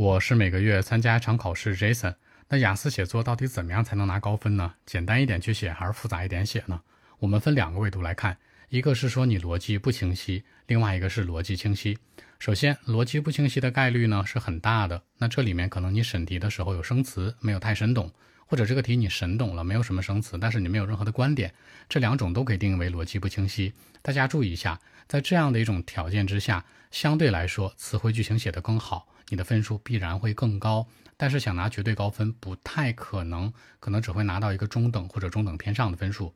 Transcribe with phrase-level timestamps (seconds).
[0.00, 2.14] 我是每个月参加一场考试，Jason。
[2.48, 4.72] 那雅思写作到底怎么样才能拿高分呢？
[4.86, 6.80] 简单一点去写还是复杂一点写呢？
[7.18, 8.38] 我们分两个维度来看，
[8.70, 11.98] 一个是说你逻辑不清晰，另外一个是逻辑清晰。
[12.38, 15.02] 首先，逻辑不清晰的概率呢是很大的。
[15.18, 18.10] 那这里面可能你审题的时候有生词没有太审懂，
[18.50, 21.54] 或者这个题你神懂了，没有什么生词，但是你没有任何的观点，
[21.88, 23.72] 这两种都可以定义为逻辑不清晰。
[24.02, 29.06] 大家注意一下，在这样的一种条件之下，相对来说词汇句型写得更好。
[29.28, 30.84] 你的分数必然会更高，
[31.16, 36.34] 但是想拿绝对高分不太可能，可能只会拿到一个中等或者中等偏上的分数。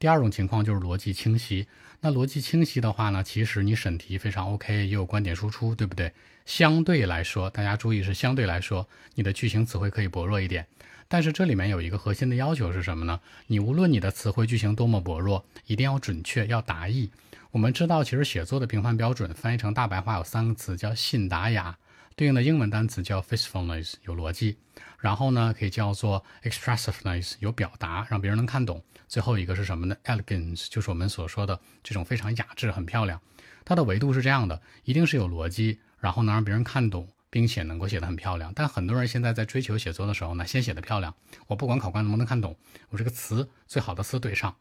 [0.00, 1.66] 第二种情况就是逻辑清晰，
[2.00, 6.10] 那逻辑清晰的话呢，其实你审题非常 OK，也有观点输出，对不对？
[6.46, 10.66] 相对来说，大家注意是相对来说，你的句型词汇可以薄弱一点。
[11.06, 13.20] 但是这里面有一个核心的要求是什么呢？
[13.48, 17.10] 你无论你的词汇句型多么薄弱，一定要准确，要达意。
[17.50, 21.76] 我们知道，其实写作的评判标准翻译成大白话有三个词，叫信达雅。
[22.16, 24.58] 对应的英文单词叫 factfulness，有逻辑。
[24.98, 28.84] 然后呢，可以叫做 expressiveness，有表达，让别人能看懂。
[29.08, 33.20] 最后一个是什么呢？elegance，就是我们所说的这种非常雅致、很漂亮。
[33.64, 38.52] 它的维度是这样的，一定是有逻辑，然后能让别人看懂，并且能够写得很漂亮。
[38.54, 41.14] 但很多人现在在追求写作的时候呢，先写得漂亮。
[41.46, 42.56] 我不管考官能不能看懂，
[42.90, 44.54] 我这个词最好的词怼上，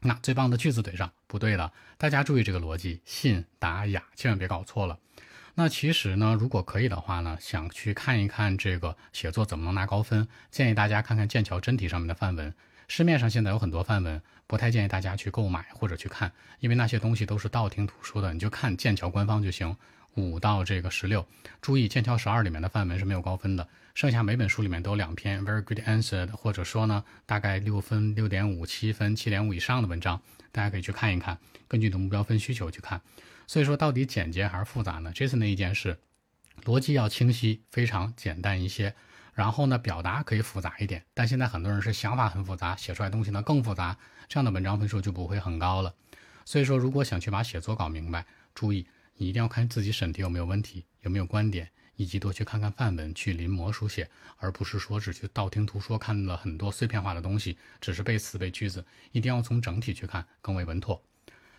[0.00, 1.72] 那最棒的句子怼上，不对的。
[1.96, 4.98] 大家注意这个逻辑，信达雅，千万别搞错了。
[5.58, 12.52] 那其实呢，如果可以的话呢，想去看一看这个写作怎么能拿高分，建议大家看看剑桥真题上面的范文。
[12.88, 19.74] 市面上现在有很多范文，不太建议大家去购买或者去看，因为那些东西都是道听途说的，你就看剑桥官方就行。
[20.16, 21.26] 五到这个十六，
[21.60, 30.20] 注意剑桥十二里面的范文是没有高分的，剩下每本书里面都有两篇 very good answer 或者说呢大概六分、六点五、七分、七点五以上的文章，
[30.52, 33.00] 大家可以去看一看，根据你的目标分需求去看。
[33.46, 35.98] 所以说，到底简洁还是复杂呢？Jason 的意见是，
[36.64, 38.94] 逻辑要清晰，非常简单一些。
[39.34, 41.04] 然后呢，表达可以复杂一点。
[41.12, 43.96] 但现在很多人是想法很复杂，写出来东西呢更复杂，
[44.28, 45.94] 这样的文章分数就不会很高了。
[46.44, 48.24] 所以说，如果想去把写作搞明白，
[48.54, 48.86] 注意
[49.16, 54.08] 你一定要看自己审题有没有问题，有没有观点，以及多去看看范文，去临摹书写，
[54.38, 58.84] 而不是说只去道听途说，看了很多碎片化的东西，只是背词背句子。
[59.12, 61.02] 一定要从整体去看，更为稳妥。